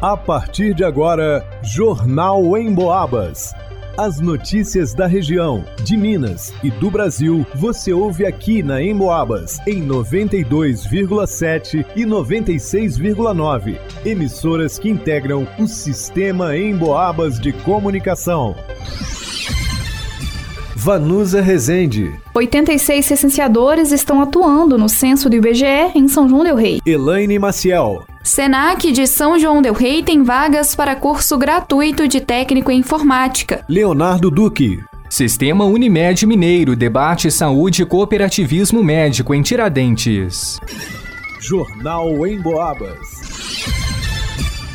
[0.00, 3.54] A partir de agora, Jornal em Boabas.
[3.96, 9.82] As notícias da região, de Minas e do Brasil, você ouve aqui na Emboabas, em
[9.82, 13.78] 92,7 e 96,9.
[14.04, 18.54] Emissoras que integram o sistema Emboabas de comunicação.
[20.74, 22.12] Vanusa Rezende.
[22.34, 26.82] 86 licenciadores estão atuando no censo do IBGE em São João del Rei.
[26.84, 28.04] Elaine Maciel.
[28.26, 33.64] Senac de São João del Rei tem vagas para curso gratuito de técnico em informática.
[33.68, 34.80] Leonardo Duque.
[35.08, 40.58] Sistema Unimed Mineiro debate saúde e cooperativismo médico em Tiradentes.
[41.38, 43.35] Jornal em Boabas.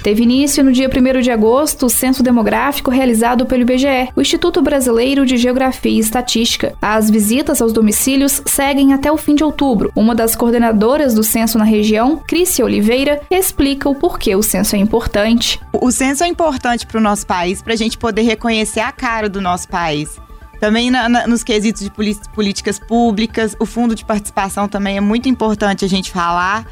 [0.04, 4.60] Teve início no dia 1 de agosto o censo demográfico realizado pelo IBGE, o Instituto
[4.60, 6.74] Brasileiro de Geografia e Estatística.
[6.82, 9.91] As visitas aos domicílios seguem até o fim de outubro.
[9.96, 14.80] Uma das coordenadoras do censo na região, Crícia Oliveira, explica o porquê o censo é
[14.80, 15.62] importante.
[15.72, 19.29] O censo é importante para o nosso país, para a gente poder reconhecer a cara
[19.29, 20.20] do nosso país.
[20.60, 21.91] Também na, na, nos quesitos de
[22.35, 26.68] políticas públicas, o fundo de participação também é muito importante a gente falar.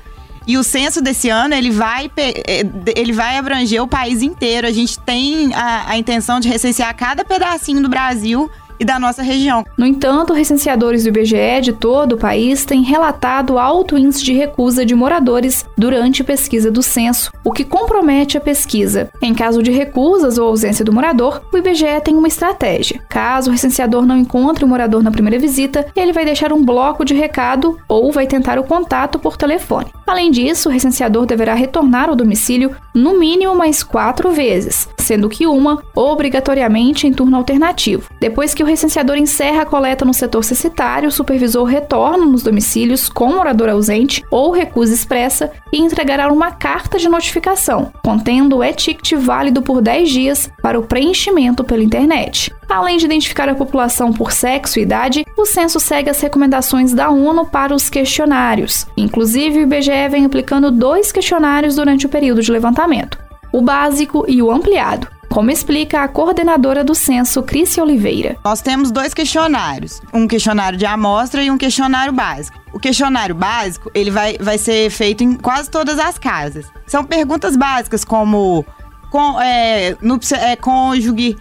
[0.50, 4.66] E o censo desse ano, ele vai, é, ele vai abranger o país inteiro.
[4.66, 9.22] A gente tem a, a intenção de recensear cada pedacinho do Brasil e da nossa
[9.22, 9.66] região.
[9.78, 14.86] No entanto, recenseadores do IBGE de todo o país têm relatado alto índice de recusa
[14.86, 19.10] de moradores durante pesquisa do censo, o que compromete a pesquisa.
[19.22, 23.02] Em caso de recusas ou ausência do morador, o IBGE tem uma estratégia.
[23.10, 27.04] Caso o recenseador não encontre o morador na primeira visita, ele vai deixar um bloco
[27.04, 29.92] de recado ou vai tentar o contato por telefone.
[30.08, 35.46] Além disso, o recenseador deverá retornar ao domicílio no mínimo mais quatro vezes, sendo que
[35.46, 38.10] uma obrigatoriamente em turno alternativo.
[38.20, 43.10] Depois que o recenseador encerra a coleta no setor censitário, o supervisor retorna nos domicílios
[43.10, 49.20] com morador ausente ou recusa expressa e entregará uma carta de notificação, contendo o e-ticket
[49.20, 52.54] válido por 10 dias para o preenchimento pela internet.
[52.70, 57.10] Além de identificar a população por sexo e idade, o censo segue as recomendações da
[57.10, 58.86] ONU para os questionários.
[58.96, 63.18] Inclusive, o IBGE vem aplicando dois questionários durante o período de levantamento:
[63.52, 68.36] o básico e o ampliado como explica a coordenadora do censo, Crícia Oliveira.
[68.44, 72.60] Nós temos dois questionários, um questionário de amostra e um questionário básico.
[72.74, 76.66] O questionário básico, ele vai, vai ser feito em quase todas as casas.
[76.88, 78.66] São perguntas básicas como
[79.10, 81.38] com, é, no, é, cônjuge,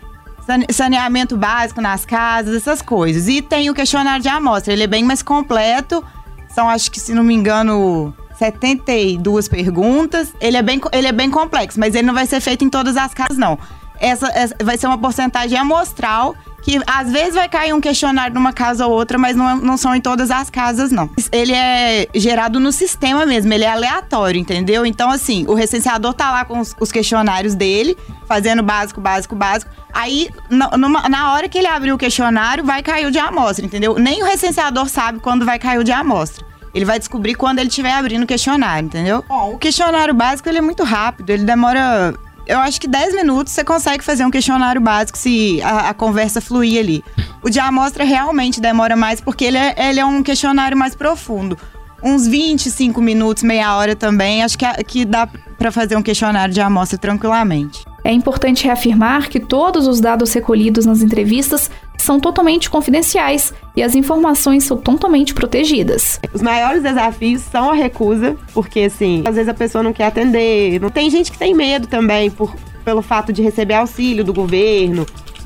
[0.70, 3.26] saneamento básico nas casas, essas coisas.
[3.26, 6.04] E tem o questionário de amostra, ele é bem mais completo.
[6.48, 10.32] São, acho que, se não me engano, 72 perguntas.
[10.40, 12.96] Ele é, bem, ele é bem complexo, mas ele não vai ser feito em todas
[12.96, 13.58] as casas, não.
[14.00, 18.52] Essa, essa vai ser uma porcentagem amostral que às vezes vai cair um questionário numa
[18.52, 21.08] casa ou outra, mas não, não são em todas as casas, não.
[21.32, 24.84] Ele é gerado no sistema mesmo, ele é aleatório, entendeu?
[24.84, 29.70] Então, assim, o recenseador tá lá com os, os questionários dele, fazendo básico, básico, básico.
[29.92, 33.64] Aí, na, numa, na hora que ele abrir o questionário, vai cair o de amostra,
[33.64, 33.94] entendeu?
[33.98, 36.46] Nem o recenseador sabe quando vai cair o de amostra.
[36.74, 39.24] Ele vai descobrir quando ele estiver abrindo o questionário, entendeu?
[39.26, 42.14] Bom, o questionário básico ele é muito rápido, ele demora
[42.48, 46.40] eu acho que 10 minutos você consegue fazer um questionário básico se a, a, conversa
[46.40, 47.04] fluir ali.
[47.42, 51.58] O de amostra realmente demora mais porque ele é, ele é um questionário mais profundo.
[52.02, 55.28] Uns 25 minutos, meia hora também, acho que, que dá
[55.58, 57.84] para fazer um questionário de amostra tranquilamente.
[58.04, 63.94] É importante reafirmar que todos os dados recolhidos nas entrevistas são totalmente confidenciais e as
[63.94, 66.20] informações são totalmente protegidas.
[66.32, 70.80] Os maiores desafios são a recusa, porque assim, às vezes a pessoa não quer atender,
[70.80, 72.54] não tem gente que tem medo também por,
[72.84, 75.04] pelo fato de receber auxílio do governo,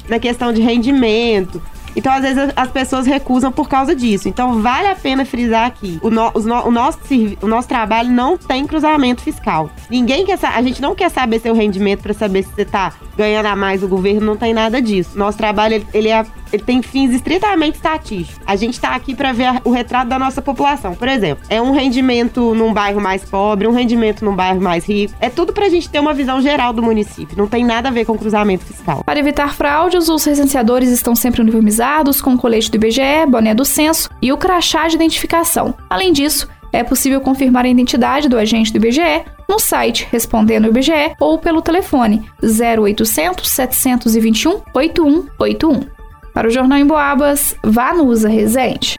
[0.08, 1.60] na questão de rendimento.
[1.94, 4.28] Então, às vezes, as pessoas recusam por causa disso.
[4.28, 6.98] Então, vale a pena frisar aqui: o, no, o, nosso,
[7.40, 9.70] o nosso trabalho não tem cruzamento fiscal.
[9.90, 13.46] Ninguém quer A gente não quer saber seu rendimento para saber se você está ganhando
[13.46, 15.16] a mais do governo, não tem nada disso.
[15.18, 18.40] Nosso trabalho, ele é ele tem fins estritamente estatísticos.
[18.46, 20.94] A gente está aqui para ver o retrato da nossa população.
[20.94, 25.14] Por exemplo, é um rendimento num bairro mais pobre, um rendimento num bairro mais rico.
[25.20, 27.36] É tudo para a gente ter uma visão geral do município.
[27.36, 29.02] Não tem nada a ver com cruzamento fiscal.
[29.04, 33.64] Para evitar fraudes, os recenseadores estão sempre uniformizados com o colete do IBGE, boné do
[33.64, 35.74] censo e o crachá de identificação.
[35.88, 41.14] Além disso, é possível confirmar a identidade do agente do IBGE no site Respondendo IBGE
[41.20, 46.01] ou pelo telefone 0800 721 8181.
[46.32, 48.96] Para o Jornal em Boabas, Vanusa Rezende.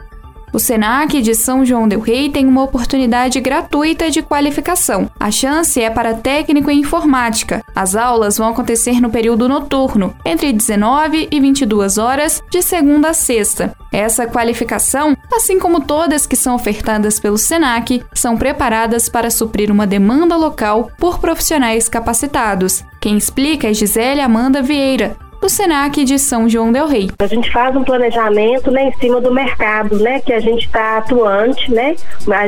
[0.53, 5.09] O SENAC de São João del Rei tem uma oportunidade gratuita de qualificação.
[5.19, 7.63] A chance é para técnico em informática.
[7.75, 13.13] As aulas vão acontecer no período noturno, entre 19 e 22 horas, de segunda a
[13.15, 13.75] sexta.
[13.91, 19.88] Essa qualificação, assim como todas que são ofertadas pelo SENAC, são preparadas para suprir uma
[19.88, 22.83] demanda local por profissionais capacitados.
[23.01, 27.10] Quem explica é Gisele Amanda Vieira, do SENAC de São João del Rei.
[27.19, 31.00] A gente faz um planejamento né, em cima do mercado, né, que a gente está
[31.00, 31.98] atuante, né,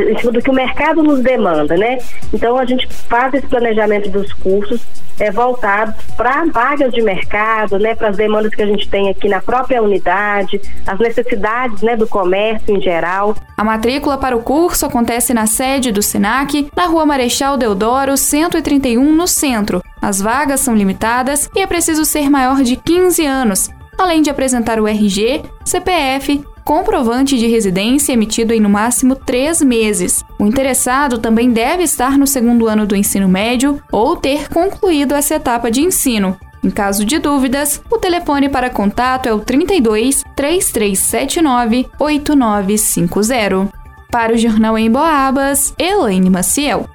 [0.09, 1.97] em cima do que o mercado nos demanda, né.
[2.33, 4.81] Então a gente faz esse planejamento dos cursos
[5.19, 9.27] é, voltado para vagas de mercado, né, para as demandas que a gente tem aqui
[9.27, 13.35] na própria unidade, as necessidades né, do comércio em geral.
[13.57, 19.11] A matrícula para o curso acontece na sede do SENAC, na rua Marechal Deodoro, 131,
[19.11, 19.81] no centro.
[20.05, 24.79] As vagas são limitadas e é preciso ser maior de 15 anos, além de apresentar
[24.79, 30.23] o RG, CPF, comprovante de residência emitido em no máximo três meses.
[30.37, 35.33] O interessado também deve estar no segundo ano do ensino médio ou ter concluído essa
[35.33, 36.37] etapa de ensino.
[36.63, 43.73] Em caso de dúvidas, o telefone para contato é o 32 3379 8950.
[44.11, 46.87] Para o Jornal em Boabas, Elaine Maciel.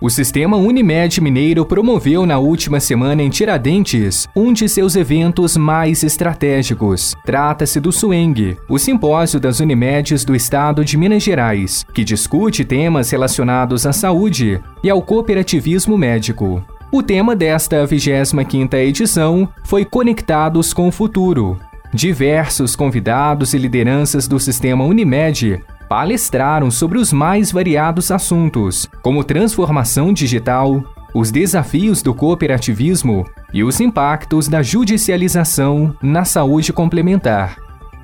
[0.00, 6.02] O Sistema Unimed Mineiro promoveu na última semana em Tiradentes um de seus eventos mais
[6.02, 7.14] estratégicos.
[7.24, 13.10] Trata-se do SUENG, o simpósio das Unimedes do estado de Minas Gerais, que discute temas
[13.10, 16.62] relacionados à saúde e ao cooperativismo médico.
[16.92, 21.56] O tema desta 25ª edição foi Conectados com o Futuro.
[21.92, 30.12] Diversos convidados e lideranças do sistema Unimed palestraram sobre os mais variados assuntos, como transformação
[30.12, 30.82] digital,
[31.14, 37.56] os desafios do cooperativismo e os impactos da judicialização na saúde complementar.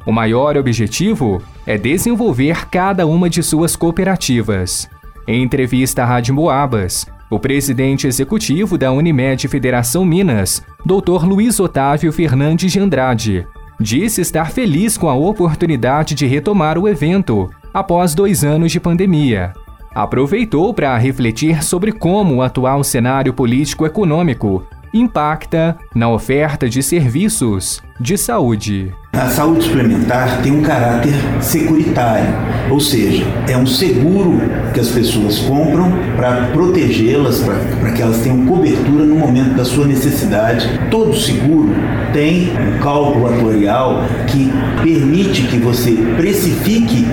[0.06, 4.88] O maior objetivo é desenvolver cada uma de suas cooperativas.
[5.26, 11.24] Em entrevista à Rádio Moabas, o presidente executivo da Unimed Federação Minas, Dr.
[11.24, 13.46] Luiz Otávio Fernandes de Andrade,
[13.78, 19.52] disse estar feliz com a oportunidade de retomar o evento após dois anos de pandemia.
[19.94, 28.16] Aproveitou para refletir sobre como o atual cenário político-econômico impacta na oferta de serviços de
[28.16, 28.92] saúde.
[29.12, 32.32] A saúde suplementar tem um caráter securitário,
[32.70, 34.40] ou seja, é um seguro
[34.72, 39.86] que as pessoas compram para protegê-las, para que elas tenham cobertura no momento da sua
[39.86, 40.66] necessidade.
[40.90, 41.74] Todo seguro
[42.12, 44.50] tem um cálculo atuarial que
[44.82, 47.04] permite que você precifique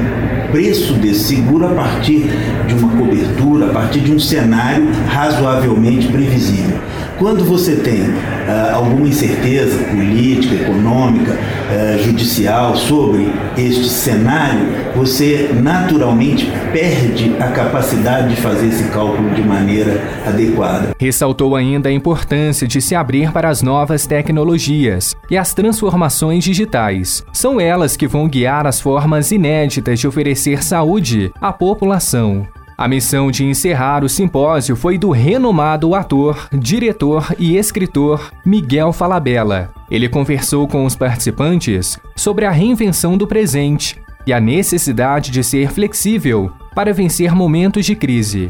[0.48, 2.30] o preço desse seguro a partir
[2.68, 6.78] de uma cobertura, a partir de um cenário razoavelmente previsível.
[7.18, 16.46] Quando você tem uh, alguma incerteza política, econômica, uh, judicial sobre este cenário, você naturalmente
[16.72, 20.96] perde a capacidade de fazer esse cálculo de maneira adequada.
[21.00, 27.26] Ressaltou ainda a importância de se abrir para as novas tecnologias e as transformações digitais.
[27.34, 32.48] São elas que vão guiar as formas inéditas de oferecer saúde à população.
[32.78, 39.72] A missão de encerrar o simpósio foi do renomado ator, diretor e escritor Miguel Falabella.
[39.90, 45.72] Ele conversou com os participantes sobre a reinvenção do presente e a necessidade de ser
[45.72, 48.46] flexível para vencer momentos de crise.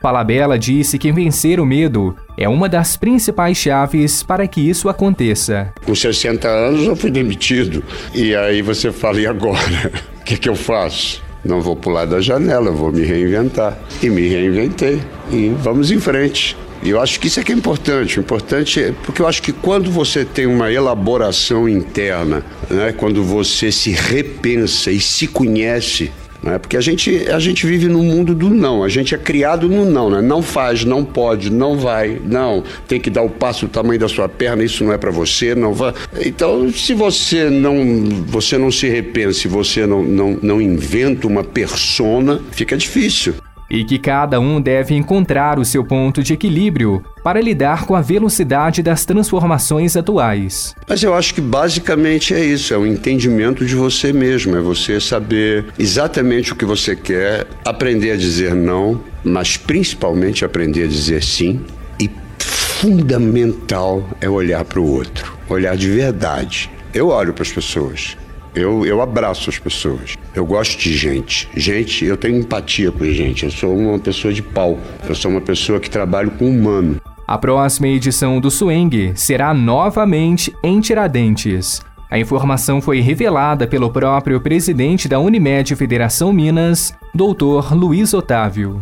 [0.00, 5.72] Falabella disse que vencer o medo é uma das principais chaves para que isso aconteça.
[5.86, 7.84] Com 60 anos eu fui demitido.
[8.12, 9.92] E aí você fala, e agora?
[10.18, 11.22] O que, que eu faço?
[11.44, 13.78] Não vou pular da janela, vou me reinventar.
[14.02, 15.00] E me reinventei.
[15.30, 16.56] E vamos em frente.
[16.82, 18.18] E eu acho que isso é que é importante.
[18.18, 23.22] O importante é porque eu acho que quando você tem uma elaboração interna, né, quando
[23.24, 26.58] você se repensa e se conhece, né?
[26.58, 29.84] Porque a gente, a gente vive no mundo do não, a gente é criado no
[29.84, 30.20] não, né?
[30.20, 34.08] Não faz, não pode, não vai, não, tem que dar o passo do tamanho da
[34.08, 35.92] sua perna, isso não é para você, não vai.
[36.24, 41.44] Então, se você não, você não se repensa, se você não, não, não inventa uma
[41.44, 43.34] persona, fica difícil
[43.70, 48.00] e que cada um deve encontrar o seu ponto de equilíbrio para lidar com a
[48.00, 50.74] velocidade das transformações atuais.
[50.88, 55.00] Mas eu acho que basicamente é isso, é o entendimento de você mesmo, é você
[55.00, 61.22] saber exatamente o que você quer, aprender a dizer não, mas principalmente aprender a dizer
[61.22, 61.60] sim
[62.00, 66.70] e fundamental é olhar para o outro, olhar de verdade.
[66.94, 68.16] Eu olho para as pessoas,
[68.58, 70.16] eu, eu abraço as pessoas.
[70.34, 71.48] Eu gosto de gente.
[71.54, 73.44] Gente, eu tenho empatia com gente.
[73.44, 74.78] Eu sou uma pessoa de pau.
[75.08, 77.00] Eu sou uma pessoa que trabalho com humano.
[77.26, 81.82] A próxima edição do Swing será novamente em Tiradentes.
[82.10, 87.74] A informação foi revelada pelo próprio presidente da Unimed Federação Minas, Dr.
[87.74, 88.80] Luiz Otávio.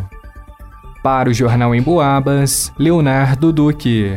[1.03, 4.17] Para o Jornal em Boabas, Leonardo Duque.